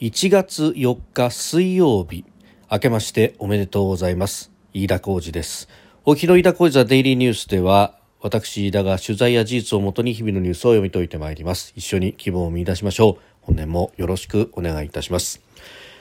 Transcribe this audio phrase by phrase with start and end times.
[0.00, 2.24] 1月4日水曜日
[2.68, 4.50] 明けましておめでとうございます。
[4.72, 5.68] 飯田浩二です。
[6.04, 11.72] お日の飯田浩二ザデイリーニュースでは私飯田が取材や事実をもとに日々のニュースを読み解いてまいります。
[11.76, 13.22] 一緒に希望を見出しましょう。
[13.42, 15.40] 本年もよろしくお願いいたします。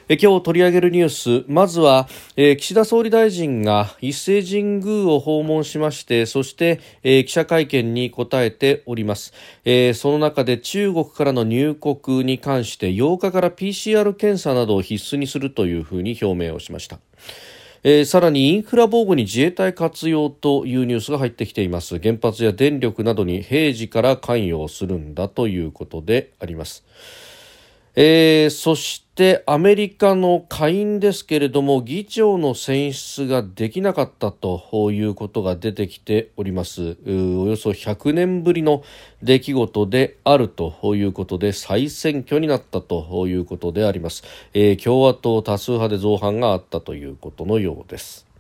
[0.10, 1.46] 今日取り上げるニュース。
[1.48, 9.34] まずは、えー、岸田総理大臣が一斉神宮を訪問しましてそして、えー、記者会見に答えております、
[9.64, 17.00] えー、その中で中国からの入国に関して8日から PCR 検査などを必須にするというふうに表明をしました。
[17.86, 22.00] えー、さらにインフラ防護に自衛隊活用というニュースが入ってきています。
[22.00, 26.86] 原発や電力などに平時から関与するんだということであります。
[27.96, 36.98] えー、そしてアメリカの下院ですけれども議長の選出ができなかったということが出てきております。
[37.06, 38.84] およそ100年ぶりの
[39.22, 44.24] 出来事であるということで再選挙になったということであります、
[44.56, 48.33] えー、共和党多数派で造反があったということのようです。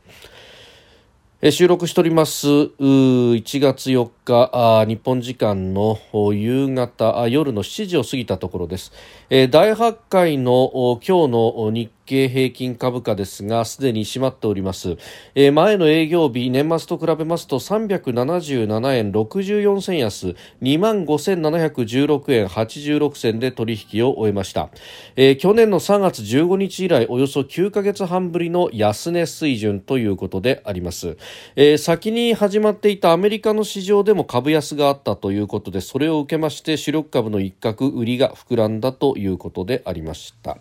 [1.52, 2.47] 収録しております。
[2.47, 5.99] 1月4日日本時間の
[6.33, 8.94] 夕方夜の7時を過ぎたところです、
[9.30, 14.98] 第8回の今日の日経平均株価ですがすでに閉まっております、
[15.36, 24.70] えー、前の営業日年末と比べますと377円64銭安2万5716円86銭で取引を終えました、
[25.16, 31.17] えー、去年の3月15日以来およそ9ヶ月半ぶりの安値水準ということであります、
[31.56, 40.58] えー、先に始まっていたアメリカの市場でも株安があったということでそれを受けまして主力株の一角売りが膨らんだということでありました。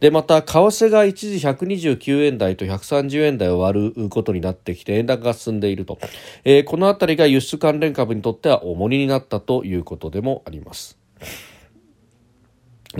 [0.00, 5.98] でまた為替替が一時129円台と130円台を割ることになってきて円高が進んでいると、
[6.44, 11.03] えー、このあたりが輸出関連株にとっては重荷になったということでもあります。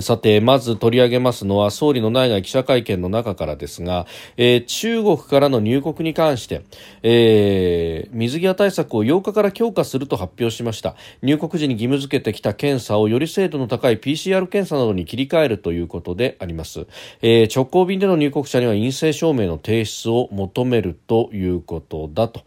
[0.00, 6.64] さて、まず取り上げますのは総理の内外記者会見の中からですが、えー、中国からの入国に関して、
[7.02, 10.96] えー、水際対策を8日から強化すると発表しました。
[11.22, 16.86] 入国時に義務付けてきた検査をより精度の高い PCR 検査などに切り替えるということであります、
[17.22, 22.42] えー、直行便での入国者には陰性証明の提出を求めるということだと。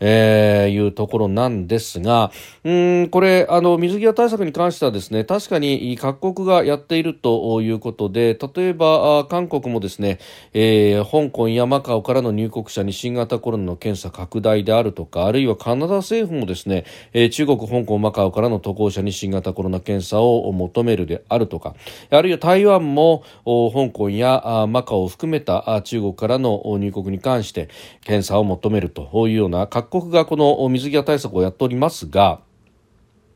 [0.00, 2.32] えー、いうところなんですが、
[2.64, 10.18] うん、これ、あの、水際対策に関してはですね、確かに各国がやっているということで、例えば、韓国もですね、
[10.54, 21.74] えー、香港やマカオからの入国者に新型コロナの検査拡大であるとか、あるいはカナダ政府もですね、えー、中国、香港、マカオからの渡航者に新型コロナ検査を求めるであるとか、
[22.10, 27.68] あるいは台湾も香港やマカオを含めた中国からの入国に関して
[28.04, 32.40] 検査を求めるというような各国がこの水際対策をやっておりますが、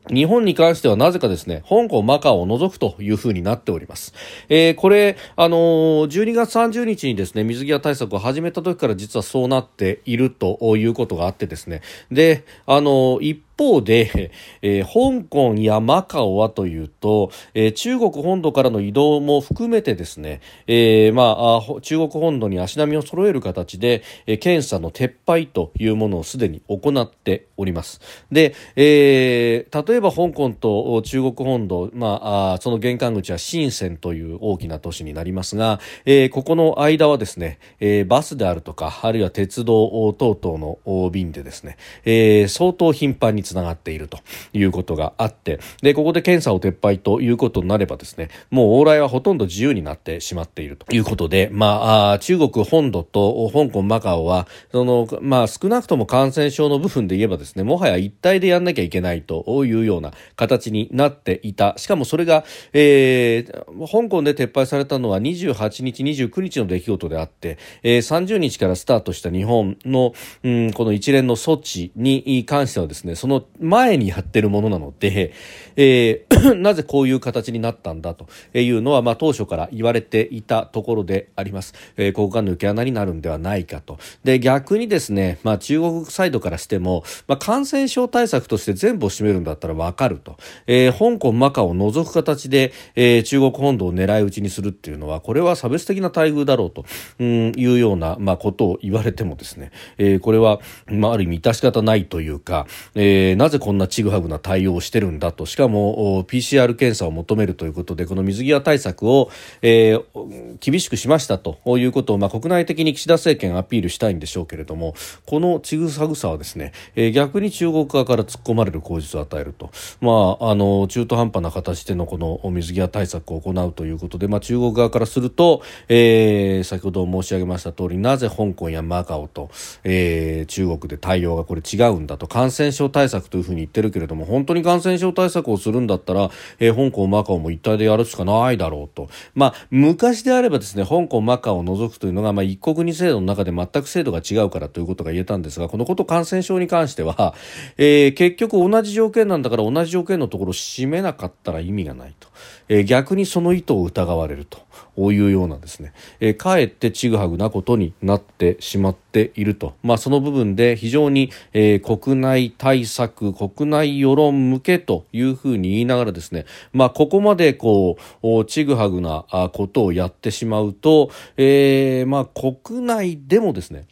[0.09, 4.13] 日本に関してはなぜかですね、香港、マカオを除くというふうになっております。
[4.49, 28.01] えー、これ、あのー、12月30日にですね、水際対策を始めた時から実はそうなっているということがあってですね、で、あのー、一方で、えー、香港やマカオはというと、えー、中国本土からの移動も含めてですね、えー、まあ、中国本土に足並みを揃える形で、え、検査の撤廃というものをすでに行っております。
[28.31, 44.19] で、え、例えば香港と中国本土、まあ、その玄関口は深センという大きな都市になりますが、え、ここの間はですね、え、バスであるとか、あるいは鉄道等々の便でですね、え、相当頻繁につながっていると
[44.53, 61.75] いうことがあってでここで検査を撤廃ということになればですねもう往来はほとんど自由になってしまっているということで、まあ、中国本土と香港、マカオはその、まあ、少なくとも感染症の部分で言えばですねもはや一体でやんなきゃいけないというような形になっていた。
[61.77, 70.13] しかもそれが、えー、香港で撤廃されたのは28日、29日の出来事であって、えー、30日からスタートした日本の、
[70.43, 75.33] うん、この一連の措置に関してはですねそのの前にやってるものなので、
[75.75, 81.73] えー、 なぜこういう形になったんだというのは、まあ、当初から言われていたところであります。
[81.97, 83.97] えー、ここが抜け穴になるんではないかと。
[84.23, 90.37] で、逆にですね、まあ、中国サイドからしても、まあ、感染症対策として全部を占めるんだったらわかると。
[90.67, 96.85] えー、香港、マカオを除く形で、えー、中国本土を狙い撃ちにするっていうのは、これは差別的な待遇だろうと、
[97.19, 105.45] うん、いうような、まあ、ことを言われてもですね、えー、これは、まあ、ある意味致し方ないというか、えーえー、なぜこんなちぐはぐな対応をしてるんだと。
[105.45, 109.31] しかも PCR 検査を求めるということでこの水際対策を、
[109.61, 114.93] えー、厳しくしましたということを、まあ、国内的に岸田政権アピールしたいんでしょうけれども
[115.25, 119.71] このちぐさぐさはですね、えー、逆に中国側から突っ込まれる口実を与えると、
[120.01, 129.49] まあ、あの中途半端な形でのこの水際対策を行うということで、まあ、中国側からすると、えー、先ほど申し上げました通りなぜ香港やマカオと、
[129.83, 132.27] えー、中国で対応がこれ違うんだと。
[132.27, 147.33] 感染症対策というふうに言ってるけれども本当に感染症対策をするんだったら、えー、香港、マカオも一体でやるしかないだろうと、まあ、昔であればですね香港、マカオを除くというのが、まあ、一国二制度の中で全く制度が違うからということが言えたんですがこのこと感染症に関しては、
[147.77, 152.27] えー、結局同じ条件なんだから同じ条件のところを締めなかったら意味がないと、
[152.69, 154.64] えー、逆にその意図を疑われると。
[154.97, 173.85] いうようなですね、えー、かえってちぐはぐなことになってしまっていると、まあ、その部分で非常に、えー、国内対策国内世論向けというふうに言いながらですね、まあ、ここまでこうちぐはぐなことをやってしまうと、えーまあ、国内でもですね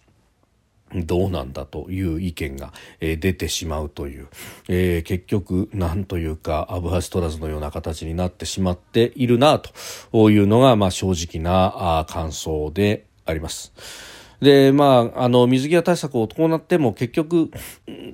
[0.95, 4.27] どうなんだという意見が、出てしまうという、
[4.69, 9.59] えー、結局なんというかアブハストラズのような形になってしまっているな
[10.11, 14.12] というのが、まあ、正直な感想であります。
[14.43, 17.49] で、まあ、あの、水際対策を行っても結局、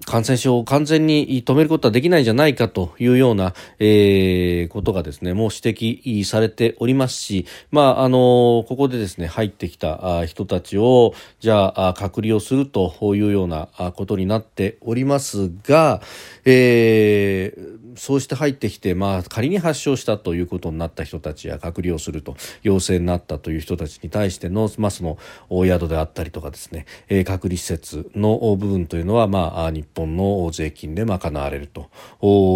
[0.06, 16.02] 感染症を完全に止めることはできないんじゃないかというような、えー、ことがですね、もう指摘されておりますし、まあ、あの、ここでですね、入ってきた人たちを、じゃあ、隔離をするというようなことになっておりますが、
[16.46, 25.18] えー、そうして入ってきて、まあ、仮に発症したということになった人たちや隔離をすると陽性になったという人たちに対しての,、まあ、その
[25.50, 31.90] 宿であったりとかですね、え、隔離施設の部分というのは、まあ、日本の税金で賄われると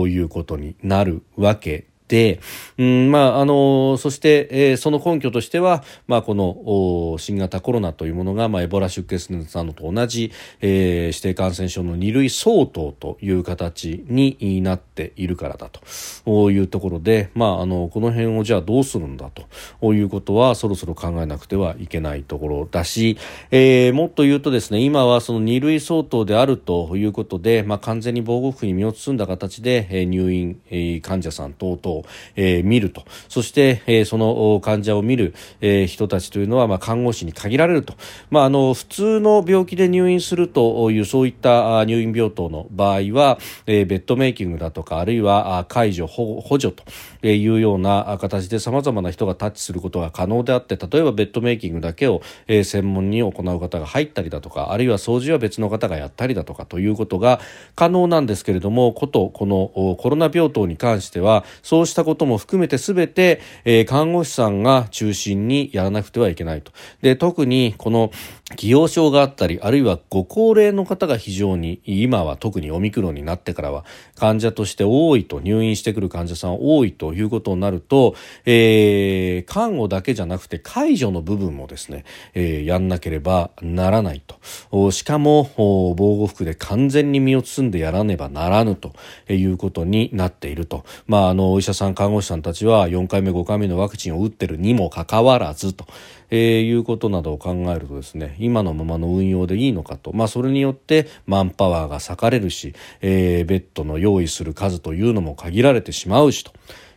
[0.08, 2.40] いうことになるわけで、
[2.78, 19.32] うんまあ、あのそして、えー、その根拠としては、まあ、この新型コロナというものが、まあ、エボラ出血熱などと同じ、えー、指定感染症の2類相当という形になっているからだというところで、まあ、あのこの辺をじゃあどうするんだ
[19.80, 23.18] ということはそろそろ考えなくてはいけないところだし、
[23.52, 32.06] えー、もっと言うとですね今はその2類相当であるということで、まあ、完全に防護服に身を包んだ形で、えー、入院、えー、患者さん等々を、
[32.36, 33.06] えー、見ると。
[33.30, 37.94] そして、えー、その患者を見る、えー、人たちというのは、まあ、看護師に限られると、
[38.30, 46.84] まあ、あの普通の病気で入院するというそういった入院病棟の場合は、えー、ベッドメイキングだとかあるいは介助補助と
[47.28, 57.40] いうような形でさまざまな人がタッチすることが可能であって例えばベッドメイキングだけを、えー、専門に行う方が入ったりだとかあるいは掃除は別の方がやったりだとかということが
[57.76, 66.72] 可能なんですけれどもことこのコロナ病棟に関してはそうそうしたことも含めて全て、えー、看護師さんが中心にやらなくてはいけないと。
[67.02, 68.12] で特にこの
[68.58, 73.84] 既往症があったりあるいはご高齢の方が非常に今は特にオミクロンになってからは
[74.16, 78.16] 患者として多いと入院してくる患者さん多いということになると、
[78.46, 84.22] えー、看護だけじゃなくて介助の部分もですね、えー、やんなければならない
[84.70, 88.94] としかも防護服で完全に身を包んでやらねばならぬと
[89.30, 95.86] いうことになっていると、まあ、あのお医者さん看護師さんたちは4回目5回目のワクチンを打ってるにもかかわらずと、
[96.30, 106.52] えー、いうことなどを考えるとですね今のままの運用でいいのかと、まあ、それによってマンパワーが割かれるし、えー、ベッドの用意する数というのも限られてしまうしと。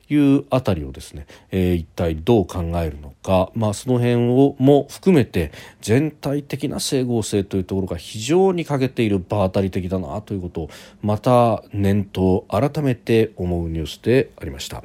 [0.08, 10.71] いうあたりをですね、えー、一体どう考えるのか、まあ、その辺をも含めて全体的な整合性というところが非常に欠けている場当たり的だなということを
[11.02, 14.85] また念頭改めて思うニュースでありました。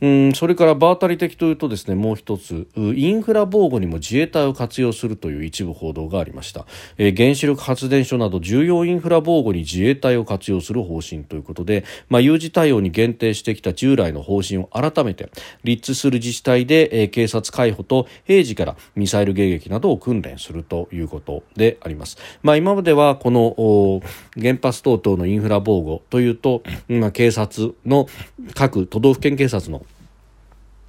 [0.00, 6.66] うんそれから場当たり的というとですねもう一つインフラ防護にも自衛隊を活用するという一部報道がありました、
[6.98, 15.30] えー、原子力発電所など重要インフラ防護に自衛隊を活用する方針ということで、まあ、有事対応に限定してきた従来の方針を改めて
[15.62, 24.02] 立地する自治体で、えー、警察海保と平時からミサイル迎撃などを訓練するということであります、まあ、今まではこの
[24.40, 28.06] 原発等々のインフラ防護というと、まあ、警察の
[28.54, 29.84] 各都道府県警察の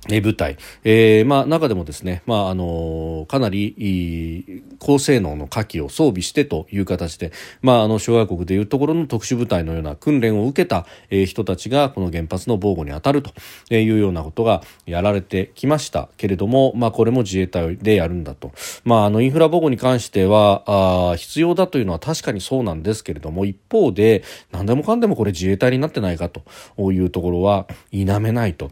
[0.07, 7.31] 部隊、えーまあ、中でもですね、まああのかなり高性能の火器を装備してという形で、
[7.61, 13.31] まあ、あの諸外国でいうところの特殊部隊のような訓練を受けた、えー、人たちがこの原発の防護に当たると
[13.73, 18.51] いうようなことがやられてきましたけれども、まあ、これも自衛隊でやるんだと、
[18.83, 20.63] まあ、あのインフラ防護に関しては
[21.11, 26.43] あ必要だというのは確かにそうなんですけれども一方で何でもかんでもこれ自衛隊になってないかと
[26.91, 28.71] いうところは否めないと。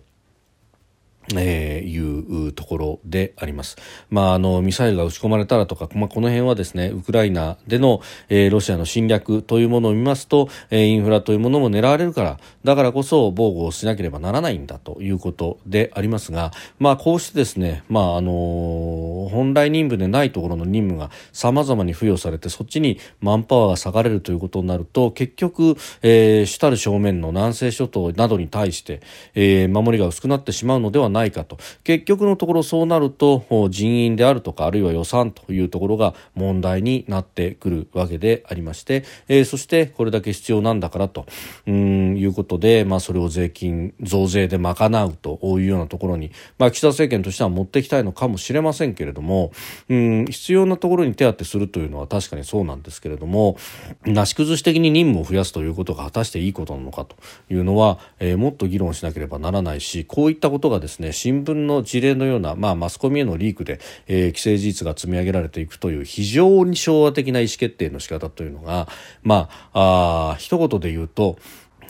[1.35, 3.77] えー、いうところであります。
[4.09, 29.01] まあ、あの、ミサイルが撃ち込まれたらとか、まあ、この辺はですね、ウクライナでの、えー、ロシアの侵略というものを見ますと、えー、インフラというものも狙われるから、だからこそ防護をしなければならないんだということでありますが、まあ、こうしてですね、まあ、あの本来任務でないところの任務が様々に付与されて、そっちにマンパワーが割かれるということになると、結局、えー、主たる正面の南西諸島などに対して、
[29.35, 31.57] えー、守りが薄くなってしまうのではないかと。
[31.83, 41.25] 結局のところそうなると人員であるとかあるいは予算というところが問題になってくるわけでありまして、えー、そしてこれだけ必要なんだからと
[41.67, 49.51] うんいうことで、まあ、それを税金増税で賄うというようなところに、まあ、岸田政権としては持っていきたいのかもしれませんけれども
[49.89, 53.57] うん必要なところに手当てするというのは確かにそうなんですけれども
[54.05, 57.15] なし崩し的に任務を増やすということが果たしていいことなのかと
[57.49, 68.87] いうのは、えー、もっと議論しなければならないしこういったことがですねね新聞の事例のような、まあ、マスコミへのリークで、えー、既成事実が積み上げられていくという非常に昭和的な意思決定の仕方というのが、
[69.21, 71.37] まあ、あ一言で言うと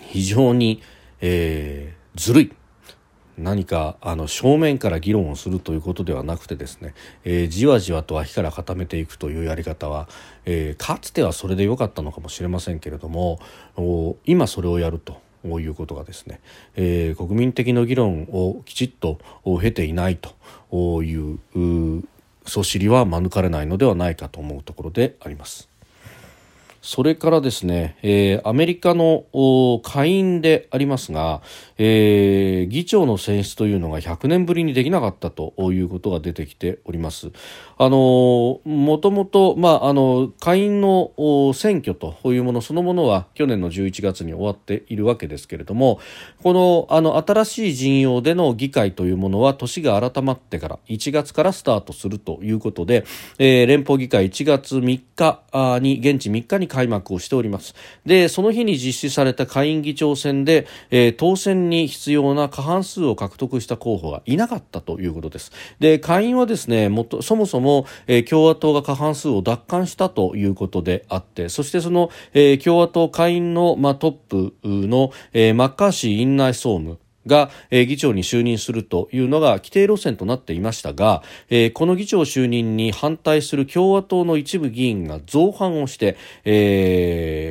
[0.02, 0.82] 非常に、
[1.22, 2.52] えー、ずるい。
[3.38, 6.94] 何かあの正面から議論をするということではなくてですね、
[7.24, 10.08] えー、じわじわと脇から固めていくというやり方は、
[10.46, 13.40] えー、かつてはそれで良かったのかもしれませんけれども
[14.26, 16.40] 今それをやるとこういうことがですね、
[16.76, 22.04] えー、国民的の議論をきちっと経ていないという
[22.46, 25.73] そしりは免れないのではないかと思うところであります。
[26.84, 29.24] それからですね、えー、アメリカの
[29.84, 31.42] 下院でありますが、
[31.78, 37.32] えー、議長の選出というのが100年ぶりにできなかったということが出てきております。
[37.78, 41.12] あのもともと、まあ、あの下院の
[41.54, 46.00] 選挙というものそのものは去年の11月に終わっているわけですけれども
[46.42, 53.06] このあの新しい陣容での議会というものは年が改まってから1月からスタートするということで、
[53.40, 57.76] えー、連邦議会1月3日に現地3日に開幕をしております。
[58.06, 65.52] でその日に実施された下院議長選で、えー、当選に必要な過半数を獲得した候補がいなかったということです。
[65.80, 81.24] で下院はですねもとそもそも、えー、共和党が過半数を奪還したということであってそしてその、えー、共和党下院の、ま、トップの、えー、マッカーシー院内総務が、議長に就任するというのが規定路線となっていましたが、
[81.74, 86.18] この議長就任に反対する共和党の一部議員が造反をして、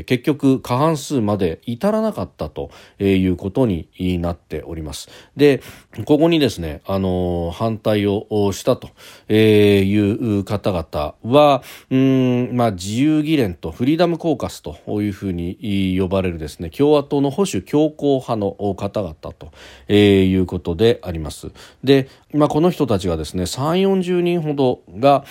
[0.04, 3.88] 結局過半数まで至らなかったということに
[4.20, 5.08] なっております。
[5.36, 5.62] で、
[6.04, 8.90] ここにですね、あの反対をしたと
[9.32, 19.52] いう方々は、うん、まあ、自由議連とフリーダムコーカスというふうに呼ばれるですね、共和党の保守強硬派の方々と、
[19.88, 21.50] えー、いうことであります。
[21.84, 25.24] で、まあ、この人たちがですね、3、40人ほどが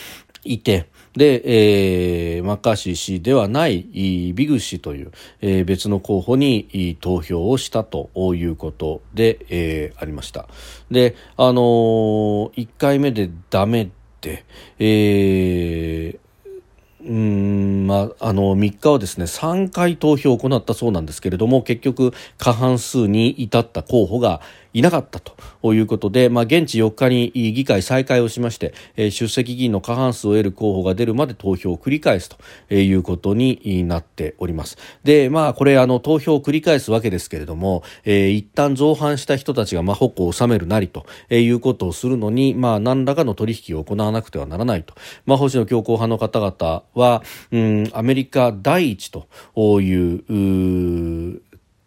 [0.43, 3.83] いて、で、えー、マッカーシー氏ではない
[4.33, 5.11] ビグ氏という、
[5.41, 10.47] えー、別の候補に投票をしたということで、えー、ありました。
[10.89, 14.45] で、あのー、1回目でダメで、
[14.79, 16.19] えー、
[17.03, 24.41] うんまあ、あの3日はですね3回投票を行ったそうなんですけれども結局過半数に至った候補が
[24.73, 28.73] いなかったということで、まあ、現地4日に議会再開をしまして、
[29.11, 34.77] 出席議員の過半数を得る候補が出るまで投票を繰り返すということになっております。
[35.03, 44.93] で、まあ、これ、あの、投票を繰り返すわけですけれども、えー、一旦造反した人たちが、まあ、矛を収めるなりということをするのに、まあ、何らかの取引を行わなくてはならないと。
[45.25, 49.27] まあ、保守の強硬派の方々は、うん、アメリカ第一と
[49.81, 51.41] いう、う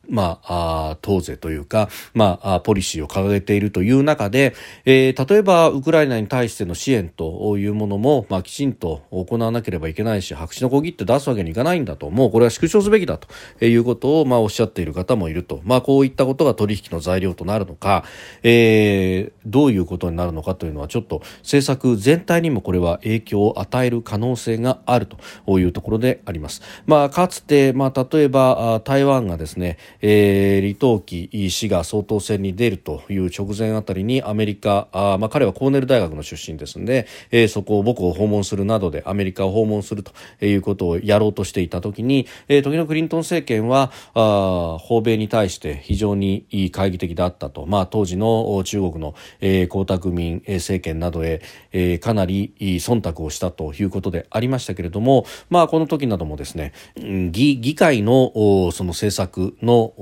[0.09, 18.05] まあ、あ党勢というか、まあ、ポリシーを掲げているという中で、えー、例えばウクライナに対しての支援というものも、まあ、きちんと行わなければいけないし白紙の小切って出すわけにいかないんだともうこれは縮小すべきだということを、まあ、おっしゃっている方もいると、まあ、こういったことが取引の材料となるのか、
[18.43, 26.63] えー、どういうことになるのかというのはちょっと政策全体にもこれは影響を与える可能性があるというところであります。
[26.87, 40.13] まあ、かつて、まあ、例えば台湾がですねえー、李登輝氏が総統選に出るという直前あたりにアメリカあ、まあ、彼はコーネル大学の出身ですので、えー、そこを母校を訪問するなどでアメリカを訪問すると
[40.45, 51.41] いうことをやろうとしていた時に、えー、時のクリントン政権はあ訪米に対して非常に懐疑的だったと、まあ、当時の中国の、えー、江沢民政権などへ、
[51.73, 58.33] えー、かなり忖度をしたということでありましたけれども、まあ、この時などもですね議議会の
[58.71, 59.94] その政策の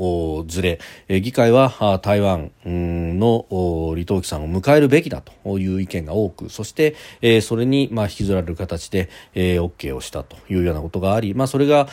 [0.47, 0.79] ずれ。
[1.21, 6.95] 議会は台湾の李登輝さんを迎えるべきだという意見が多くそして、
[7.41, 11.89] それに引きずられる形で、OK をしたというようなことがあり、まあ、それが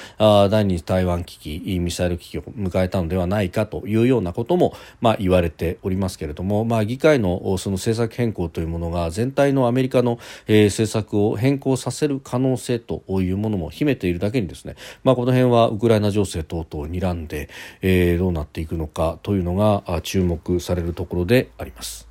[0.49, 17.49] 第二次台湾危機ミサイル危機を迎えたのではないかというようなことも、まあ、言われておりますけれども、まあ、議会のその政策変更というものが全体のアメリカの、政策を変更させる可能性というものも秘めているだけにですね、まあ、この辺はウクライナ情勢等々を睨んで、
[17.81, 22.07] えー、どうなっていくのかというのが注目されるところであります。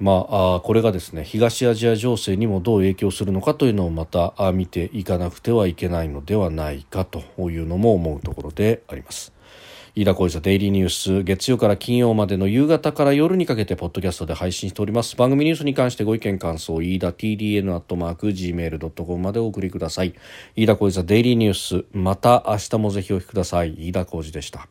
[0.00, 9.37] まあ、これがですね東アジア情勢にもどう影響するのかというのをまた見ていかなくてはいけないのではないかというのも思うところであります。
[9.94, 15.16] 飯田浩司のデイリーニュース月曜から金曜までの夕方から夜にかけてポッドキャストで配信しております。
[15.16, 20.14] 番組ニュースに関してご意見感想飯田 TDN アットマーク Gmail.com までお送りください。
[20.56, 23.74] 飯田浩司のデイリーニュースまた明日もぜひお聞きください。
[23.78, 24.68] 飯田浩司でした。